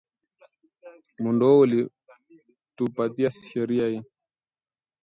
Muundo 1.19 1.47
huu 1.47 1.59
ulitupatia 1.59 3.31
sheria 3.31 3.87
hi 3.87 4.03